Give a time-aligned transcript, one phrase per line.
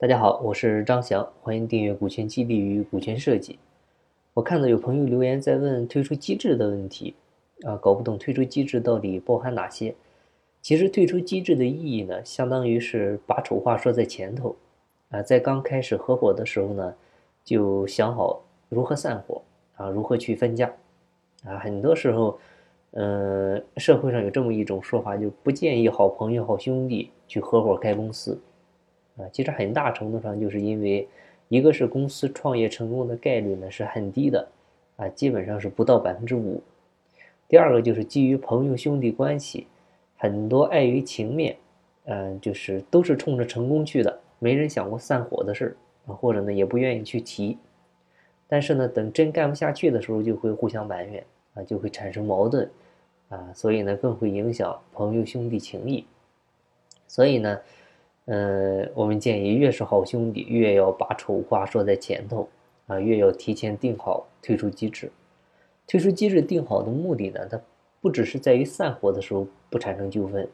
[0.00, 3.54] 大家好，我是张翔，欢迎订阅《股权激励与股权设计》。
[4.32, 7.16] 我看到有朋友留言在问退出机制的问题，
[7.64, 9.92] 啊，搞不懂退出机制到底包含哪些。
[10.62, 14.54] 其实退出机制的意义呢，相当于是把丑话说在前头，
[15.10, 16.94] 啊，在刚开始合伙的时候呢，
[17.42, 19.42] 就想好如何散伙，
[19.74, 20.72] 啊，如何去分家，
[21.42, 22.38] 啊，很多时候，
[22.92, 28.40] 嗯，社会上有这么一种说法，就不建议好朋友、好兄弟去合伙开公司。
[29.18, 31.08] 啊，其实很大程度上就是因为，
[31.48, 34.48] 一个是公司创业成功的概率呢是很低的，
[34.96, 36.62] 啊，基本上是不到百分之五。
[37.48, 39.66] 第二个就是基于朋友兄弟关系，
[40.16, 41.56] 很多碍于情面，
[42.04, 45.76] 嗯，就是都是冲着成功去的，没人想过散伙的事儿
[46.06, 47.58] 啊，或者呢也不愿意去提。
[48.46, 52.70] 但是呢，等真干不下去的时候，就会互相埋怨啊，就会产生矛盾
[53.30, 56.04] 啊，所以呢更会影响朋友兄弟情谊。
[57.08, 57.58] 所以呢。
[58.28, 62.46] 呃，我们建议越是好兄弟，越要把丑话说在前头，
[62.86, 65.10] 啊，越要提前定好退出机制。
[65.86, 67.58] 退出机制定好的目的呢，它
[68.02, 70.46] 不只是在于散伙的时候不产生纠纷，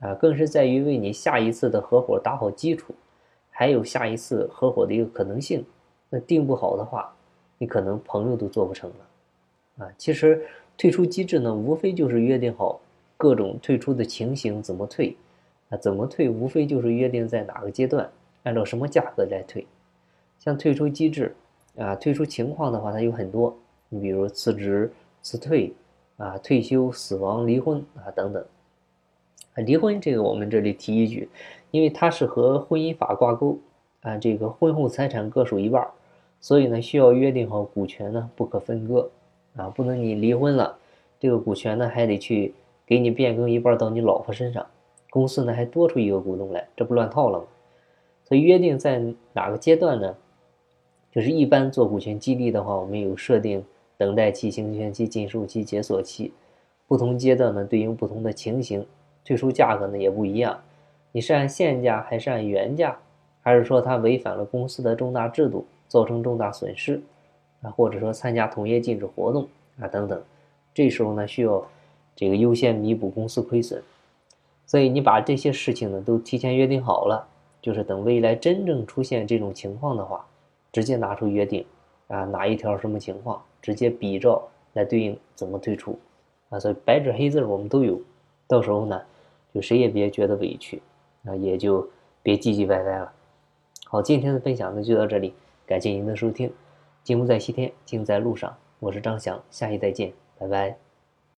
[0.00, 2.92] 啊，更是在于为你下一次的合伙打好基础，
[3.48, 5.64] 还有下一次合伙的一个可能性。
[6.10, 7.16] 那定不好的话，
[7.56, 10.44] 你可能朋友都做不成了，啊，其实
[10.76, 12.78] 退出机制呢，无非就是约定好
[13.16, 15.16] 各种退出的情形，怎么退。
[15.76, 16.28] 怎么退？
[16.28, 18.10] 无非就是约定在哪个阶段，
[18.42, 19.66] 按照什么价格来退。
[20.38, 21.34] 像退出机制
[21.76, 23.56] 啊，退出情况的话，它有很多。
[23.88, 24.90] 你比如辞职、
[25.22, 25.72] 辞退
[26.16, 28.44] 啊、退休、死亡、离婚啊等等。
[29.54, 31.28] 啊，离婚这个我们这里提一句，
[31.70, 33.58] 因为它是和婚姻法挂钩
[34.00, 35.86] 啊，这个婚后财产各属一半，
[36.40, 39.10] 所以呢需要约定好股权呢不可分割
[39.56, 40.78] 啊，不能你离婚了，
[41.20, 42.54] 这个股权呢还得去
[42.86, 44.66] 给你变更一半到你老婆身上。
[45.12, 47.44] 公司呢还多出一个股东来，这不乱套了吗？
[48.24, 49.02] 所以约定在
[49.34, 50.16] 哪个阶段呢？
[51.10, 53.62] 就是一般做股权激励的话，我们有设定
[53.98, 56.32] 等待期、行权期、禁售期、解锁期，
[56.88, 58.86] 不同阶段呢对应不同的情形，
[59.22, 60.58] 退出价格呢也不一样。
[61.12, 62.96] 你是按现价还是按原价？
[63.42, 66.98] 还是说它违反了公司的重大制度，造成重大损失
[67.60, 67.68] 啊？
[67.70, 69.46] 或者说参加同业禁止活动
[69.78, 70.22] 啊等等？
[70.72, 71.62] 这时候呢需要
[72.16, 73.82] 这个优先弥补公司亏损。
[74.72, 77.28] 所以你把这些事情呢都提前约定好了，
[77.60, 80.24] 就是等未来真正出现这种情况的话，
[80.72, 81.62] 直接拿出约定，
[82.08, 85.98] 啊哪一条什么情况，直接比照来对应怎么退出，
[86.48, 88.00] 啊所以白纸黑字我们都有，
[88.48, 88.98] 到时候呢
[89.52, 90.80] 就谁也别觉得委屈，
[91.26, 91.86] 啊也就
[92.22, 93.12] 别唧唧歪歪了。
[93.84, 95.34] 好，今天的分享呢就到这里，
[95.66, 96.50] 感谢您的收听，
[97.04, 100.91] 金不在西天，金在路上，我是张翔，下期再见，拜拜。